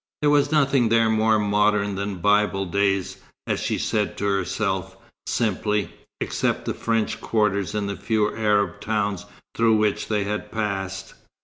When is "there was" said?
0.23-0.51